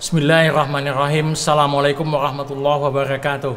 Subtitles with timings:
[0.00, 1.36] Bismillahirrahmanirrahim.
[1.36, 3.54] Assalamualaikum warahmatullahi wabarakatuh.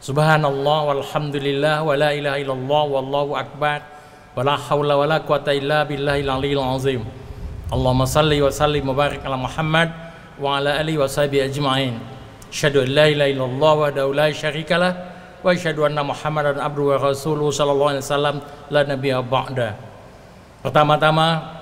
[0.00, 3.84] Subhanallah walhamdulillah wa la ilaha illallah wallahu akbar
[4.32, 7.04] wa la hawla wa la quwata illa billahil aliyil azim.
[7.68, 9.92] Allahumma salli wa salli wa ala Muhammad
[10.40, 12.00] wa ala alihi wa sahbihi ajma'in.
[12.48, 14.92] Asyhadu an la ilaha illallah wa daula syarikalah
[15.44, 18.36] wa asyhadu anna Muhammadan abduhu wa rasuluhu sallallahu alaihi wasallam.
[18.72, 19.89] La nabiya ba'da.
[20.60, 21.60] Pertama-tama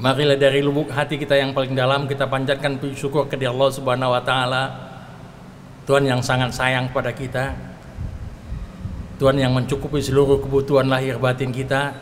[0.00, 4.16] Marilah dari lubuk hati kita yang paling dalam kita panjatkan puji syukur ke Allah Subhanahu
[4.16, 4.62] wa taala.
[5.84, 7.52] Tuhan yang sangat sayang pada kita.
[9.20, 11.92] Tuhan yang mencukupi seluruh kebutuhan lahir batin kita.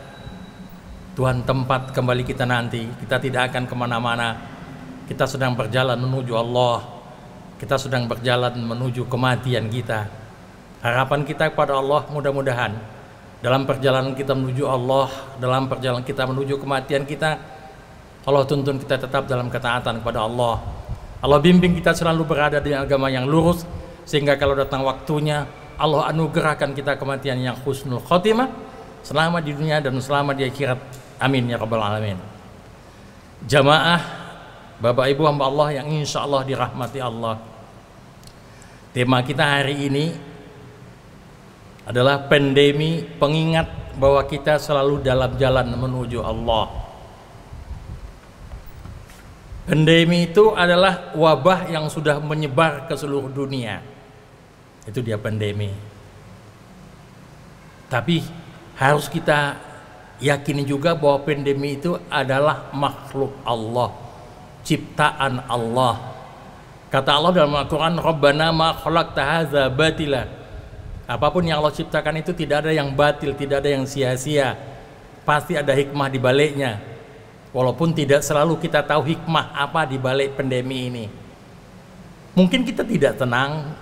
[1.19, 2.87] Tuhan tempat kembali kita nanti.
[3.03, 4.47] Kita tidak akan ke mana-mana.
[5.03, 6.79] Kita sedang berjalan menuju Allah.
[7.59, 10.07] Kita sedang berjalan menuju kematian kita.
[10.79, 12.98] Harapan kita kepada Allah mudah-mudahan
[13.39, 15.07] dalam perjalanan kita menuju Allah,
[15.39, 17.39] dalam perjalanan kita menuju kematian kita,
[18.27, 20.59] Allah tuntun kita tetap dalam ketaatan kepada Allah.
[21.19, 23.63] Allah bimbing kita selalu berada di agama yang lurus
[24.03, 25.47] sehingga kalau datang waktunya
[25.79, 28.51] Allah anugerahkan kita kematian yang husnul khotimah
[29.03, 30.79] selama di dunia dan selama di akhirat.
[31.19, 32.19] Amin ya rabbal alamin.
[33.47, 34.19] Jamaah
[34.79, 37.35] Bapak Ibu hamba Allah yang insya Allah dirahmati Allah.
[38.95, 40.28] Tema kita hari ini
[41.89, 46.69] adalah pandemi pengingat bahwa kita selalu dalam jalan menuju Allah.
[49.65, 53.81] Pandemi itu adalah wabah yang sudah menyebar ke seluruh dunia.
[54.85, 55.73] Itu dia pandemi.
[57.89, 58.21] Tapi
[58.77, 59.57] harus kita
[60.21, 63.89] yakini juga bahwa pandemi itu adalah makhluk Allah,
[64.61, 65.97] ciptaan Allah.
[66.93, 70.38] Kata Allah dalam Al-Quran, Rabbana ma khalaqta hadza batila.
[71.09, 74.53] Apa pun yang Allah ciptakan itu tidak ada yang batil, tidak ada yang sia-sia.
[75.25, 76.77] Pasti ada hikmah di baliknya.
[77.49, 81.05] Walaupun tidak selalu kita tahu hikmah apa di balik pandemi ini.
[82.37, 83.73] Mungkin kita tidak tenang.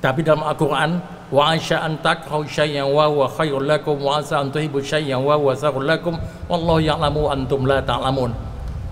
[0.00, 0.96] Tapi dalam Al-Qur'an,
[1.28, 5.36] wa asya an takrahu syai'an wa huwa khairul lakum wa asa an tuhibbu syai'an wa
[5.36, 6.16] huwa syarrul lakum
[6.48, 8.32] wallahu ya'lamu antum la ta'lamun.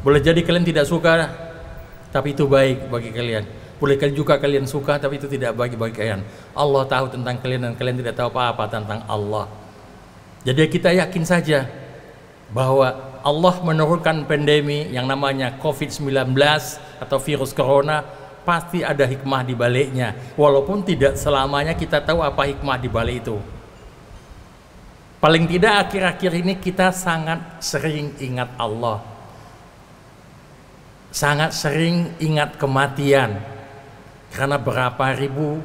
[0.04, 1.24] Boleh jadi kalian tidak suka
[2.12, 3.44] tapi itu baik bagi kalian.
[3.78, 6.20] Boleh juga kalian suka tapi itu tidak baik bagi kalian.
[6.54, 9.46] Allah tahu tentang kalian dan kalian tidak tahu apa-apa tentang Allah.
[10.42, 11.66] Jadi kita yakin saja
[12.50, 16.32] bahwa Allah menurunkan pandemi yang namanya COVID-19
[17.02, 18.00] atau virus corona
[18.48, 23.36] pasti ada hikmah di baliknya walaupun tidak selamanya kita tahu apa hikmah di balik itu
[25.20, 29.04] paling tidak akhir-akhir ini kita sangat sering ingat Allah
[31.12, 33.36] sangat sering ingat kematian
[34.34, 35.60] karena berapa ribu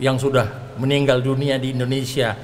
[0.00, 2.34] yang sudah meninggal dunia di Indonesia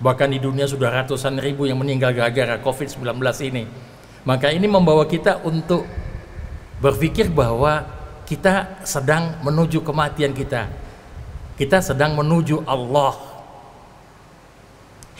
[0.00, 3.20] Bahkan di dunia sudah ratusan ribu yang meninggal gara-gara COVID-19
[3.52, 3.68] ini.
[4.24, 5.84] Maka ini membawa kita untuk
[6.80, 7.84] berpikir bahwa
[8.24, 10.72] kita sedang menuju kematian kita.
[11.60, 13.12] Kita sedang menuju Allah.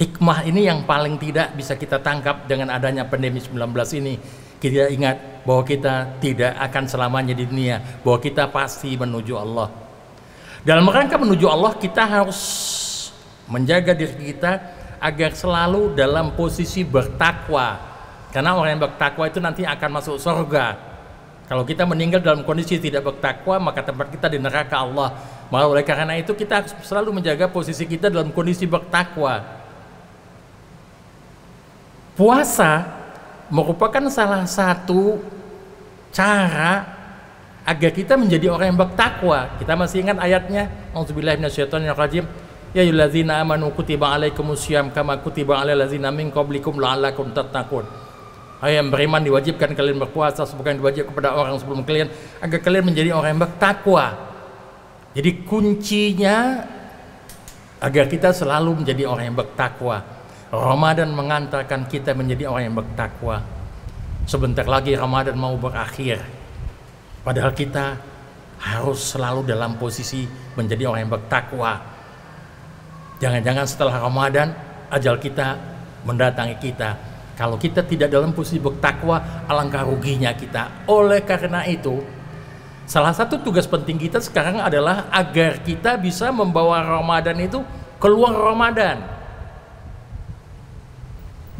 [0.00, 3.60] Hikmah ini yang paling tidak bisa kita tangkap dengan adanya pandemi 19
[4.00, 4.16] ini.
[4.56, 9.68] Kita ingat bahwa kita tidak akan selamanya di dunia, bahwa kita pasti menuju Allah.
[10.60, 12.40] Dalam rangka menuju Allah, kita harus
[13.48, 14.60] menjaga diri kita
[15.00, 17.80] agar selalu dalam posisi bertakwa.
[18.30, 20.76] Karena orang yang bertakwa itu nanti akan masuk surga.
[21.50, 25.18] Kalau kita meninggal dalam kondisi tidak bertakwa maka tempat kita di neraka Allah.
[25.50, 29.42] Maka oleh karena itu kita harus selalu menjaga posisi kita dalam kondisi bertakwa.
[32.14, 32.86] Puasa
[33.50, 35.18] merupakan salah satu
[36.14, 36.99] cara
[37.66, 42.24] agar kita menjadi orang yang bertakwa kita masih ingat ayatnya Auzubillahiminasyaitonirrajim
[42.70, 47.82] Ya ayyuhallazina amanu kutiba alaikumusiyam kama kutiba alal ladzina min qablikum la'allakum tattaqun.
[48.62, 52.06] Hai yang beriman diwajibkan kalian berpuasa sebagaimana diwajib kepada orang sebelum kalian
[52.38, 54.06] agar kalian menjadi orang yang bertakwa.
[55.18, 56.62] Jadi kuncinya
[57.82, 60.06] agar kita selalu menjadi orang yang bertakwa.
[60.54, 63.42] Ramadan mengantarkan kita menjadi orang yang bertakwa.
[64.30, 66.22] Sebentar lagi Ramadan mau berakhir.
[67.20, 68.00] Padahal kita
[68.60, 71.90] harus selalu dalam posisi menjadi orang yang bertakwa
[73.20, 74.48] Jangan-jangan setelah Ramadan
[74.88, 75.60] ajal kita
[76.08, 76.96] mendatangi kita.
[77.36, 80.88] Kalau kita tidak dalam posisi bertakwa, alangkah ruginya kita.
[80.88, 82.00] Oleh karena itu,
[82.88, 87.60] salah satu tugas penting kita sekarang adalah agar kita bisa membawa Ramadan itu
[88.00, 89.04] keluar Ramadan.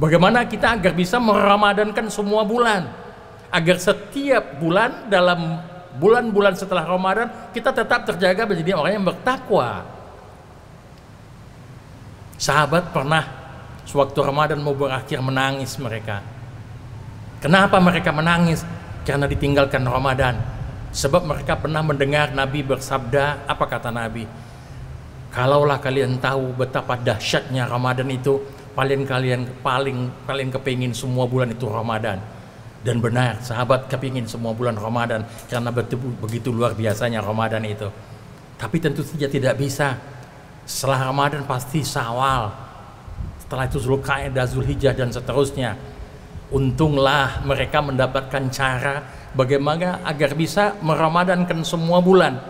[0.01, 2.89] Bagaimana kita agar bisa meramadankan semua bulan?
[3.51, 5.59] Agar setiap bulan dalam
[5.99, 9.83] bulan-bulan setelah Ramadan kita tetap terjaga menjadi orang yang bertakwa.
[12.39, 13.27] Sahabat pernah
[13.85, 16.23] sewaktu Ramadan mau berakhir menangis mereka.
[17.43, 18.63] Kenapa mereka menangis?
[19.03, 20.39] Karena ditinggalkan Ramadan.
[20.91, 24.27] Sebab mereka pernah mendengar Nabi bersabda, apa kata Nabi?
[25.31, 28.43] Kalaulah kalian tahu betapa dahsyatnya Ramadan itu,
[28.75, 32.19] paling kalian paling kalian kepingin semua bulan itu Ramadan.
[32.81, 35.69] Dan benar, sahabat kepingin semua bulan Ramadan karena
[36.17, 37.93] begitu luar biasanya Ramadan itu.
[38.57, 40.01] Tapi tentu saja tidak bisa.
[40.65, 42.49] Setelah Ramadan pasti Sawal.
[43.45, 45.77] Setelah itu Zulkaidah, Zulhijjah dan seterusnya.
[46.49, 49.05] Untunglah mereka mendapatkan cara
[49.37, 52.41] bagaimana agar bisa meramadankan semua bulan.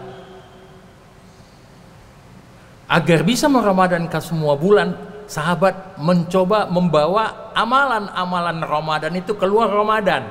[2.91, 4.95] Agar bisa meramadankan semua bulan,
[5.31, 10.27] sahabat mencoba membawa amalan-amalan Ramadan itu keluar Ramadan.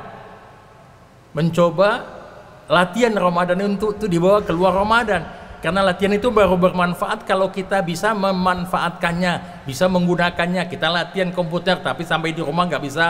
[1.31, 2.03] Mencoba
[2.67, 5.23] latihan Ramadan untuk itu dibawa keluar Ramadan.
[5.63, 10.67] Karena latihan itu baru bermanfaat kalau kita bisa memanfaatkannya, bisa menggunakannya.
[10.67, 13.07] Kita latihan komputer tapi sampai di rumah nggak bisa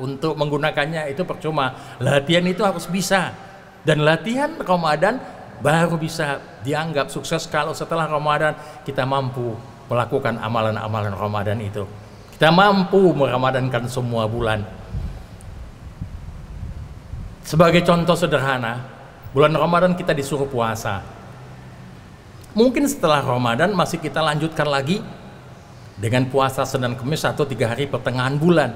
[0.00, 1.76] untuk menggunakannya itu percuma.
[2.00, 3.36] Latihan itu harus bisa.
[3.84, 5.20] Dan latihan Ramadan
[5.60, 11.86] baru bisa dianggap sukses kalau setelah Ramadan kita mampu melakukan amalan-amalan Ramadan itu.
[12.36, 14.60] Kita mampu meramadankan semua bulan.
[17.46, 18.82] Sebagai contoh sederhana,
[19.30, 21.00] bulan Ramadan kita disuruh puasa.
[22.56, 25.00] Mungkin setelah Ramadan masih kita lanjutkan lagi
[25.96, 28.70] dengan puasa Senin Kamis atau tiga hari pertengahan bulan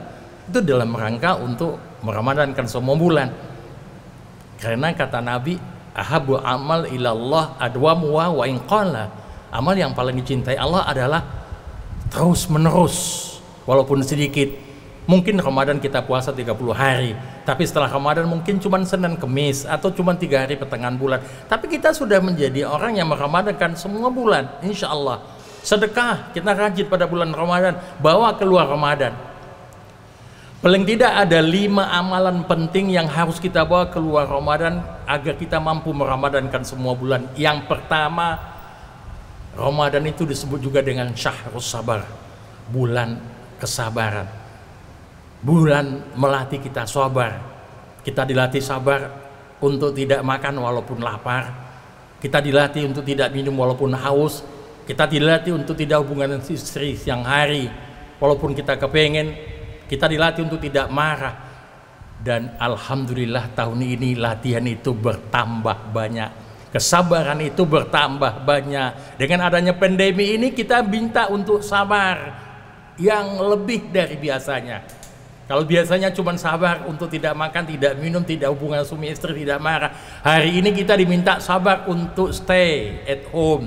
[0.49, 3.29] itu dalam rangka untuk meramadankan semua bulan
[4.57, 5.61] karena kata Nabi
[5.93, 9.13] ahabu amal ilallah adwamu wa inqala
[9.51, 11.23] amal yang paling dicintai Allah adalah
[12.11, 12.97] terus menerus
[13.67, 14.71] walaupun sedikit.
[15.11, 20.15] Mungkin Ramadan kita puasa 30 hari tapi setelah Ramadan mungkin cuma Senin Kemis atau cuma
[20.15, 21.19] tiga hari pertengahan bulan.
[21.51, 27.05] Tapi kita sudah menjadi orang yang meramadankan semua bulan insya Allah sedekah kita rajin pada
[27.05, 29.13] bulan Ramadan bawa keluar Ramadan.
[30.61, 35.89] Paling tidak ada lima amalan penting yang harus kita bawa keluar Ramadan agar kita mampu
[35.89, 37.33] meramadankan semua bulan.
[37.33, 38.37] Yang pertama,
[39.57, 42.07] Ramadan itu disebut juga dengan syahrus sabar,
[42.71, 43.19] bulan
[43.59, 44.29] kesabaran.
[45.41, 47.41] Bulan melatih kita sabar.
[48.05, 49.09] Kita dilatih sabar
[49.61, 51.49] untuk tidak makan walaupun lapar.
[52.21, 54.45] Kita dilatih untuk tidak minum walaupun haus.
[54.85, 57.71] Kita dilatih untuk tidak hubungan istri siang hari
[58.21, 59.33] walaupun kita kepengen
[59.89, 61.35] kita dilatih untuk tidak marah
[62.21, 66.31] dan alhamdulillah tahun ini latihan itu bertambah banyak
[66.71, 72.39] kesabaran itu bertambah banyak dengan adanya pandemi ini kita minta untuk sabar
[72.99, 74.83] yang lebih dari biasanya
[75.51, 79.91] kalau biasanya cuma sabar untuk tidak makan, tidak minum, tidak hubungan suami istri, tidak marah.
[80.23, 83.67] Hari ini kita diminta sabar untuk stay at home.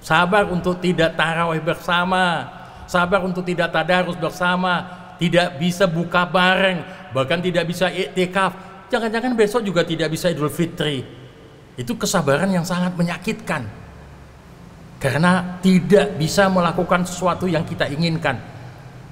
[0.00, 2.48] Sabar untuk tidak tarawih bersama.
[2.88, 4.88] Sabar untuk tidak tadarus bersama
[5.20, 8.52] tidak bisa buka bareng, bahkan tidak bisa iktikaf.
[8.88, 11.25] Jangan-jangan besok juga tidak bisa Idul Fitri.
[11.76, 13.68] Itu kesabaran yang sangat menyakitkan.
[14.96, 18.40] Karena tidak bisa melakukan sesuatu yang kita inginkan.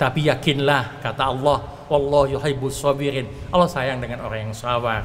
[0.01, 1.61] Tapi yakinlah kata Allah,
[1.93, 2.29] Allah
[2.73, 3.29] sabirin.
[3.53, 5.05] Allah sayang dengan orang yang sabar.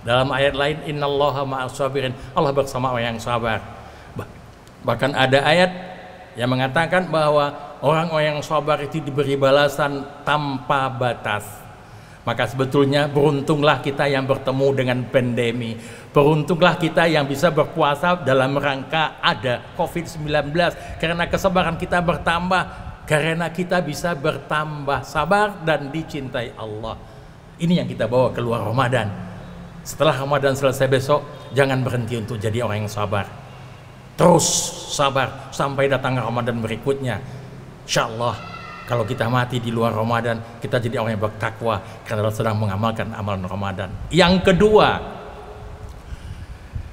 [0.00, 2.14] Dalam ayat lain, innallaha ma'as sabirin.
[2.32, 3.60] Allah bersama orang yang sabar.
[4.80, 5.70] Bahkan ada ayat
[6.40, 7.52] yang mengatakan bahwa
[7.84, 11.44] orang-orang yang sabar itu diberi balasan tanpa batas.
[12.24, 15.76] Maka sebetulnya beruntunglah kita yang bertemu dengan pandemi.
[16.10, 20.50] Beruntunglah kita yang bisa berpuasa dalam rangka ada COVID-19
[20.98, 22.62] karena kesabaran kita bertambah
[23.06, 26.98] karena kita bisa bertambah sabar dan dicintai Allah.
[27.62, 29.06] Ini yang kita bawa keluar Ramadan.
[29.86, 31.20] Setelah Ramadan selesai besok,
[31.54, 33.26] jangan berhenti untuk jadi orang yang sabar.
[34.18, 34.46] Terus
[34.92, 37.22] sabar sampai datang Ramadan berikutnya
[37.90, 38.38] Insya Allah
[38.86, 43.46] kalau kita mati di luar Ramadan kita jadi orang yang bertakwa karena sedang mengamalkan amalan
[43.46, 43.90] Ramadan.
[44.14, 45.18] Yang kedua,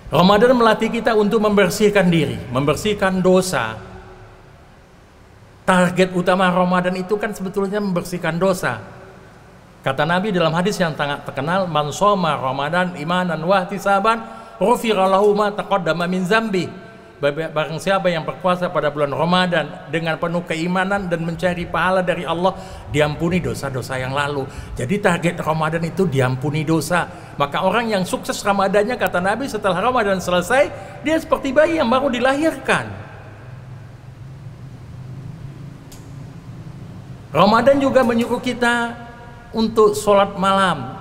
[0.07, 3.75] Ramadan melatih kita untuk membersihkan diri, membersihkan dosa.
[5.67, 8.79] Target utama Ramadan itu kan sebetulnya membersihkan dosa.
[9.83, 14.23] Kata Nabi dalam hadis yang sangat terkenal, "Man shoma Ramadan imanan wa ihtisaban,
[14.55, 16.87] ghufira lahu ma taqaddama min zambi."
[17.17, 22.53] Barang siapa yang berpuasa pada bulan Ramadan dengan penuh keimanan dan mencari pahala dari Allah,
[22.93, 24.45] diampuni dosa-dosa yang lalu.
[24.77, 27.09] Jadi target Ramadan itu diampuni dosa.
[27.41, 30.69] Maka orang yang sukses Ramadannya kata Nabi setelah Ramadan selesai,
[31.01, 32.86] dia seperti bayi yang baru dilahirkan.
[37.33, 38.93] Ramadan juga menyuruh kita
[39.57, 40.96] untuk sholat malam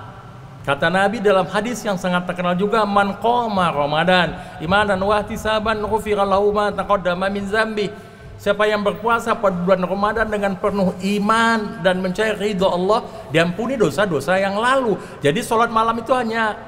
[0.67, 6.27] Kata Nabi dalam hadis yang sangat terkenal juga man qama Ramadan imanan wa ihtisaban ghufira
[6.27, 7.87] lahu ma taqaddama min zambi.
[8.35, 12.99] Siapa yang berpuasa pada bulan Ramadan dengan penuh iman dan mencari ridho Allah,
[13.31, 14.99] diampuni dosa-dosa yang lalu.
[15.23, 16.59] Jadi sholat malam itu hanya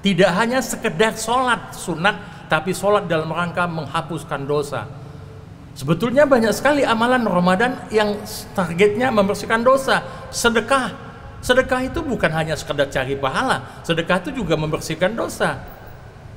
[0.00, 4.88] tidak hanya sekedar sholat sunat, tapi sholat dalam rangka menghapuskan dosa.
[5.76, 8.16] Sebetulnya banyak sekali amalan Ramadan yang
[8.56, 10.00] targetnya membersihkan dosa.
[10.32, 11.03] Sedekah,
[11.44, 15.60] sedekah itu bukan hanya sekedar cari pahala, sedekah itu juga membersihkan dosa.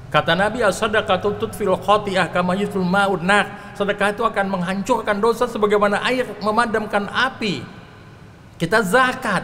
[0.07, 2.31] Kata Nabi as-sadaqatu tutfil khati'ah.
[3.75, 7.59] Sedekah itu akan menghancurkan dosa sebagaimana air memadamkan api.
[8.55, 9.43] Kita zakat.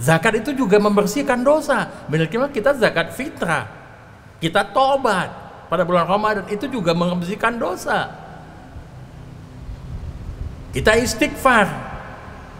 [0.00, 1.88] Zakat itu juga membersihkan dosa.
[2.08, 3.68] Benar kita zakat fitrah.
[4.40, 5.28] Kita tobat
[5.68, 8.08] pada bulan Ramadan itu juga membersihkan dosa.
[10.72, 11.93] Kita istighfar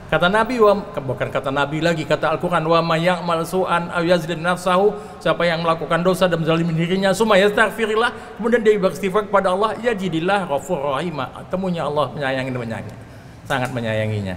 [0.05, 4.05] Kata Nabi wa, bukan kata Nabi lagi, kata Al-Qur'an wa may ya'mal su'an aw
[4.37, 9.81] nafsahu, siapa yang melakukan dosa dan menzalimi dirinya, summa yastaghfirillah, kemudian dia beristighfar kepada Allah,
[9.81, 11.17] ya jadilah ghafur rahim.
[11.49, 12.95] Temunya Allah menyayangi menyayangi.
[13.49, 14.37] Sangat menyayanginya.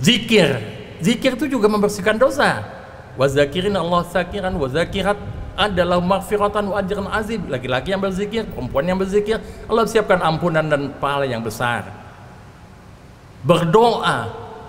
[0.00, 0.64] Zikir.
[1.04, 2.64] Zikir itu juga membersihkan dosa.
[3.20, 5.20] Wa zakirin Allah sakiran wa zakirat
[5.60, 7.44] adalah maghfiratan wa ajran azim.
[7.52, 12.05] Laki-laki yang berzikir, perempuan yang berzikir, Allah siapkan ampunan dan pahala yang besar
[13.46, 14.18] berdoa.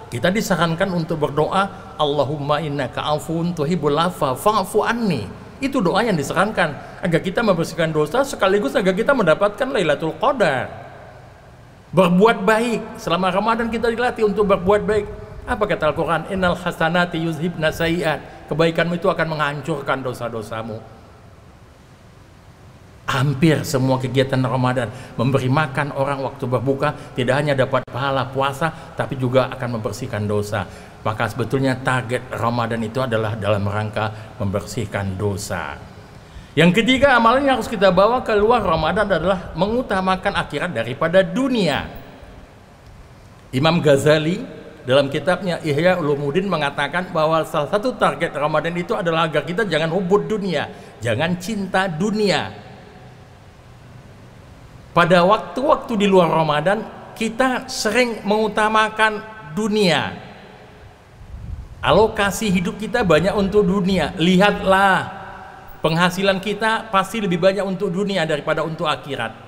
[0.07, 5.27] Kita disarankan untuk berdoa Allahumma innaka afun tuhibbul afa fa'fu anni.
[5.57, 7.01] Itu doa yang disarankan.
[7.01, 10.69] Agar kita membersihkan dosa sekaligus agar kita mendapatkan Lailatul Qadar.
[11.91, 13.01] Berbuat baik.
[13.01, 15.05] Selama Ramadan kita dilatih untuk berbuat baik.
[15.50, 16.29] Apa kata Al-Quran?
[16.29, 18.48] Innal hasanati yuzhibna sayiat.
[18.48, 20.96] Kebaikanmu itu akan menghancurkan dosa-dosamu
[23.07, 24.91] hampir semua kegiatan Ramadan.
[25.15, 30.67] Memberi makan orang waktu berbuka tidak hanya dapat pahala puasa tapi juga akan membersihkan dosa.
[31.01, 35.79] Maka sebetulnya target Ramadan itu adalah dalam rangka membersihkan dosa.
[36.57, 41.85] Yang ketiga amalan yang harus kita bawa keluar Ramadan adalah mengutamakan akhirat daripada dunia.
[43.53, 44.41] Imam Ghazali
[44.83, 49.91] dalam kitabnya Ihya Ulumuddin mengatakan bahwa salah satu target Ramadan itu adalah agar kita jangan
[49.93, 50.67] hubud dunia,
[51.03, 52.66] jangan cinta dunia,
[54.97, 56.81] pada waktu-waktu di luar Ramadan
[57.13, 59.21] kita sering mengutamakan
[59.53, 60.17] dunia.
[61.85, 64.17] Alokasi hidup kita banyak untuk dunia.
[64.17, 65.05] Lihatlah
[65.85, 69.46] penghasilan kita pasti lebih banyak untuk dunia daripada untuk akhirat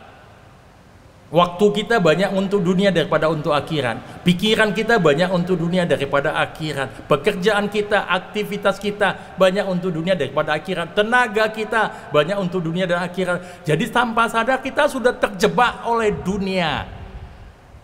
[1.29, 4.25] Waktu kita banyak untuk dunia daripada untuk akhirat.
[4.25, 7.05] Pikiran kita banyak untuk dunia daripada akhirat.
[7.05, 10.97] Pekerjaan kita, aktivitas kita banyak untuk dunia daripada akhirat.
[10.97, 13.61] Tenaga kita banyak untuk dunia dan akhirat.
[13.61, 16.89] Jadi tanpa sadar kita sudah terjebak oleh dunia.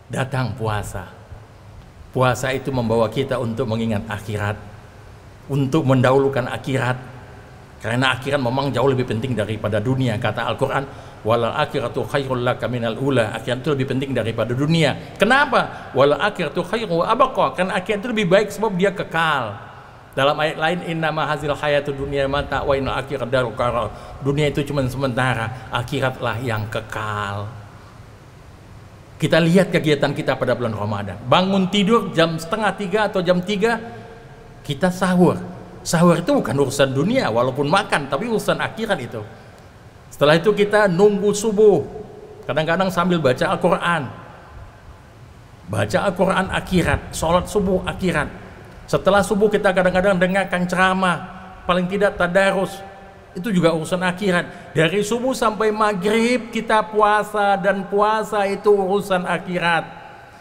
[0.09, 1.05] Datang puasa.
[2.17, 4.57] Puasa itu membawa kita untuk mengingat akhirat.
[5.53, 7.14] Untuk mendahulukan akhirat.
[7.83, 10.17] Karena akhirat memang jauh lebih penting daripada dunia.
[10.17, 10.83] Kata Al-Quran,
[11.21, 13.35] wal akhiratu khairul laka minal ula.
[13.35, 15.15] Akhirat itu lebih penting daripada dunia.
[15.19, 15.91] Kenapa?
[15.93, 17.53] Wal akhiratu khairu abqa.
[17.53, 19.53] Karena akhirat itu lebih baik sebab dia kekal.
[20.15, 23.91] Dalam ayat lain inna ma hazil hayatu dunia mata wa inna akhirat daru qarar
[24.23, 27.51] dunia itu cuma sementara akhiratlah yang kekal.
[29.19, 31.19] Kita lihat kegiatan kita pada bulan Ramadan.
[31.27, 33.75] Bangun tidur jam setengah tiga atau jam tiga
[34.63, 35.54] kita sahur
[35.85, 39.21] sahur itu bukan urusan dunia walaupun makan tapi urusan akhirat itu
[40.15, 41.83] setelah itu kita nunggu subuh.
[42.47, 44.07] Kadang-kadang sambil baca Al-Quran.
[45.67, 48.31] Baca Al-Quran akhirat, sholat subuh akhirat.
[48.87, 51.17] Setelah subuh kita kadang-kadang dengarkan ceramah,
[51.67, 52.79] paling tidak tadarus.
[53.35, 54.71] Itu juga urusan akhirat.
[54.71, 59.83] Dari subuh sampai maghrib kita puasa dan puasa itu urusan akhirat.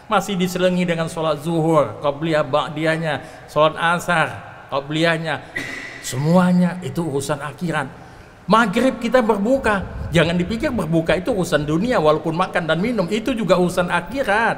[0.07, 3.19] Masih diselingi dengan sholat zuhur, qabliyah ba'diyahnya,
[3.51, 5.35] sholat asar, qabliyahnya.
[6.05, 8.05] Semuanya itu urusan akhirat
[8.45, 9.81] Maghrib kita berbuka.
[10.13, 14.57] Jangan dipikir berbuka itu urusan dunia walaupun makan dan minum itu juga urusan akhirat.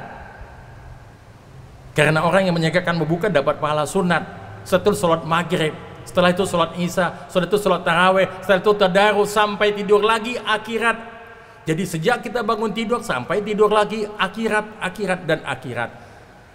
[1.96, 4.22] Karena orang yang menyegakkan berbuka dapat pahala sunat.
[4.68, 5.72] Setelah sholat maghrib,
[6.04, 11.16] setelah itu sholat isya, setelah itu sholat taraweh, setelah itu tadarus sampai tidur lagi akhirat.
[11.64, 15.90] Jadi sejak kita bangun tidur sampai tidur lagi akhirat, akhirat dan akhirat.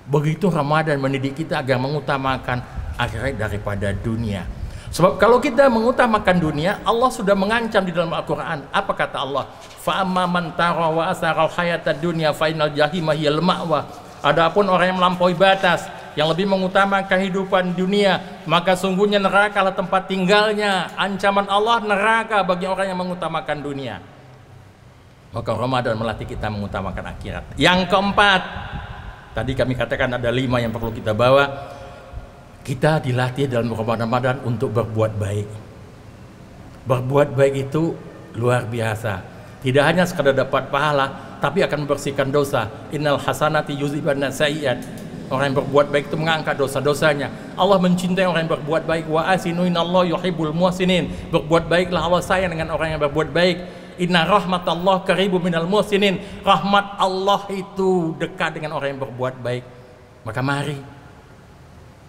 [0.05, 2.61] Begitu Ramadan mendidik kita agar mengutamakan
[2.97, 4.45] akhirat daripada dunia.
[4.93, 8.69] Sebab kalau kita mengutamakan dunia, Allah sudah mengancam di dalam Al-Quran.
[8.69, 9.49] Apa kata Allah?
[9.81, 13.89] Fa'amma man wa asaral hayata dunia fa'inal jahimah hiyal ma'wa.
[14.21, 20.05] Adapun orang yang melampaui batas, yang lebih mengutamakan kehidupan dunia, maka sungguhnya neraka adalah tempat
[20.05, 20.93] tinggalnya.
[20.93, 23.97] Ancaman Allah neraka bagi orang yang mengutamakan dunia.
[25.33, 27.57] Maka Ramadan melatih kita mengutamakan akhirat.
[27.57, 28.41] Yang keempat,
[29.33, 31.72] tadi kami katakan ada lima yang perlu kita bawa
[32.63, 35.47] kita dilatih dalam Ramadan untuk berbuat baik.
[36.87, 37.91] Berbuat baik itu
[38.39, 39.19] luar biasa.
[39.63, 42.67] Tidak hanya sekadar dapat pahala, tapi akan membersihkan dosa.
[42.91, 44.79] Innal hasanati yuziban sayiat.
[45.31, 47.31] Orang yang berbuat baik itu mengangkat dosa-dosanya.
[47.55, 49.05] Allah mencintai orang yang berbuat baik.
[49.07, 51.11] Wa asinu Allah yuhibbul muhsinin.
[51.31, 53.57] Berbuat baiklah Allah sayang dengan orang yang berbuat baik.
[54.03, 56.19] Inna rahmatallah karibu minal muhsinin.
[56.43, 59.63] Rahmat Allah itu dekat dengan orang yang berbuat baik.
[60.27, 61.02] Maka mari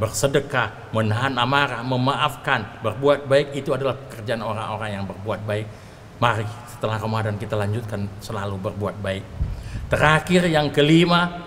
[0.00, 5.66] bersedekah, menahan amarah, memaafkan, berbuat baik itu adalah pekerjaan orang-orang yang berbuat baik.
[6.16, 9.24] Mari setelah Ramadan kita lanjutkan selalu berbuat baik.
[9.92, 11.44] Terakhir yang kelima,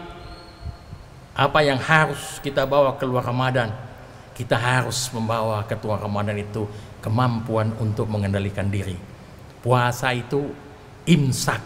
[1.34, 3.74] apa yang harus kita bawa keluar Ramadan?
[4.38, 6.70] Kita harus membawa ketua Ramadan itu
[7.02, 8.98] kemampuan untuk mengendalikan diri.
[9.66, 10.54] Puasa itu
[11.10, 11.62] imsak.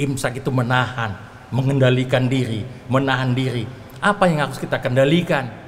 [0.00, 1.12] Imsak itu menahan,
[1.52, 3.68] mengendalikan diri, menahan diri.
[4.00, 5.61] Apa yang harus kita kendalikan?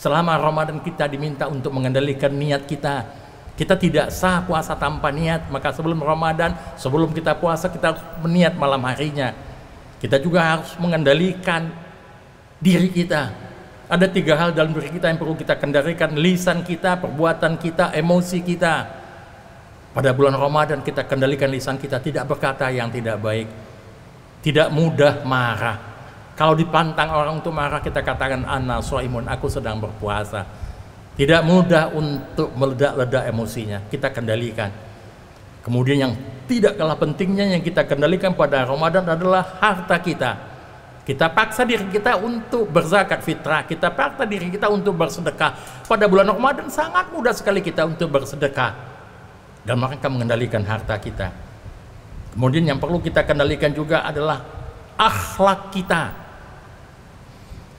[0.00, 3.04] Selama Ramadan kita diminta untuk mengendalikan niat kita.
[3.52, 8.80] Kita tidak sah puasa tanpa niat, maka sebelum Ramadan, sebelum kita puasa kita meniat malam
[8.88, 9.36] harinya.
[10.00, 11.68] Kita juga harus mengendalikan
[12.56, 13.28] diri kita.
[13.92, 18.40] Ada tiga hal dalam diri kita yang perlu kita kendalikan, lisan kita, perbuatan kita, emosi
[18.40, 18.74] kita.
[19.92, 23.52] Pada bulan Ramadan kita kendalikan lisan kita, tidak berkata yang tidak baik,
[24.40, 25.89] tidak mudah marah,
[26.40, 30.48] kalau dipantang orang untuk marah kita katakan ana soimun aku sedang berpuasa.
[31.12, 33.84] Tidak mudah untuk meledak-ledak emosinya.
[33.92, 34.72] Kita kendalikan.
[35.60, 36.16] Kemudian yang
[36.48, 40.30] tidak kalah pentingnya yang kita kendalikan pada Ramadan adalah harta kita.
[41.04, 45.84] Kita paksa diri kita untuk berzakat fitrah, kita paksa diri kita untuk bersedekah.
[45.84, 48.80] Pada bulan Ramadan sangat mudah sekali kita untuk bersedekah.
[49.60, 51.36] Dan mereka mengendalikan harta kita.
[52.32, 54.40] Kemudian yang perlu kita kendalikan juga adalah
[54.96, 56.19] akhlak kita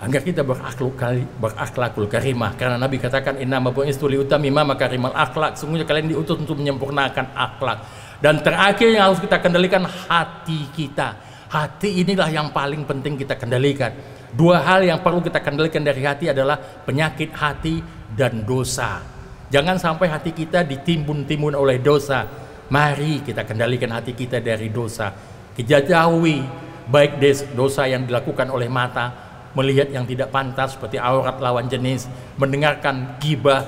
[0.02, 2.58] agar kita berakhlak berakhlakul karimah.
[2.58, 5.62] Karena Nabi katakan inna mabu'istu li utamima makarimal akhlak.
[5.62, 7.86] Sungguhnya kalian diutus untuk menyempurnakan akhlak.
[8.18, 11.22] Dan terakhir yang harus kita kendalikan hati kita.
[11.54, 13.94] Hati inilah yang paling penting kita kendalikan.
[14.34, 17.84] Dua hal yang perlu kita kendalikan dari hati adalah penyakit hati
[18.18, 19.06] dan dosa.
[19.54, 22.26] Jangan sampai hati kita ditimbun-timbun oleh dosa.
[22.72, 25.14] Mari kita kendalikan hati kita dari dosa.
[25.52, 26.40] Kita jauhi
[26.88, 27.22] baik
[27.54, 32.08] dosa yang dilakukan oleh mata melihat yang tidak pantas seperti aurat lawan jenis,
[32.40, 33.68] mendengarkan gibah,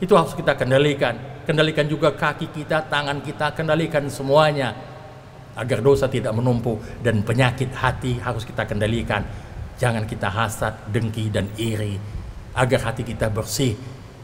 [0.00, 1.16] itu harus kita kendalikan.
[1.44, 4.72] Kendalikan juga kaki kita, tangan kita, kendalikan semuanya
[5.54, 9.22] agar dosa tidak menumpuk dan penyakit hati harus kita kendalikan.
[9.76, 11.98] Jangan kita hasad, dengki dan iri
[12.54, 13.74] agar hati kita bersih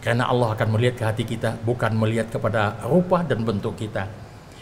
[0.00, 4.08] karena Allah akan melihat ke hati kita bukan melihat kepada rupa dan bentuk kita.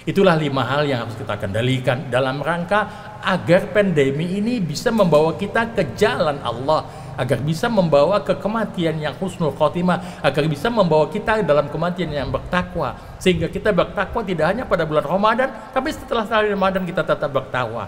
[0.09, 2.89] Itulah lima hal yang harus kita kendalikan dalam rangka
[3.21, 6.89] agar pandemi ini bisa membawa kita ke jalan Allah,
[7.21, 12.33] agar bisa membawa ke kematian yang husnul khotimah, agar bisa membawa kita dalam kematian yang
[12.33, 17.85] bertakwa, sehingga kita bertakwa tidak hanya pada bulan Ramadan, tapi setelah Ramadan kita tetap bertakwa.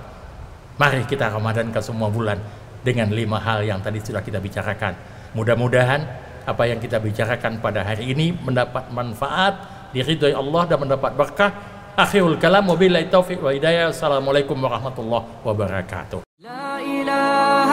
[0.76, 2.36] Mari kita Ramadan ke semua bulan
[2.84, 4.92] dengan lima hal yang tadi sudah kita bicarakan.
[5.32, 6.04] Mudah-mudahan
[6.44, 12.26] apa yang kita bicarakan pada hari ini mendapat manfaat, diridhoi Allah dan mendapat berkah أخيه
[12.26, 16.20] الكلام وبالله التوفيق وهداية السلام عليكم ورحمة الله وبركاته.
[16.40, 17.70] لا إله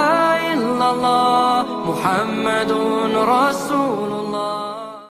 [0.54, 2.72] إلا الله محمد
[3.16, 4.17] رسول